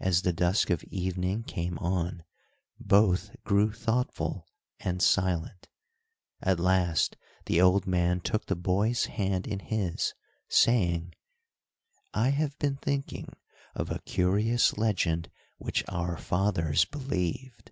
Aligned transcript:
As 0.00 0.22
the 0.22 0.32
dusk 0.32 0.70
of 0.70 0.82
evening 0.84 1.42
came 1.42 1.76
on, 1.80 2.24
both 2.80 3.36
grew 3.44 3.72
thoughtful 3.72 4.46
and 4.80 5.02
silent; 5.02 5.68
at 6.40 6.58
last 6.58 7.18
the 7.44 7.60
old 7.60 7.86
man 7.86 8.20
took 8.22 8.46
the 8.46 8.56
boy's 8.56 9.04
hand 9.04 9.46
in 9.46 9.58
his, 9.58 10.14
saying: 10.48 11.12
"I 12.14 12.30
have 12.30 12.58
been 12.58 12.76
thinking 12.76 13.34
of 13.74 13.90
a 13.90 13.98
curious 14.06 14.78
legend 14.78 15.28
which 15.58 15.84
our 15.88 16.16
fathers 16.16 16.86
believed." 16.86 17.70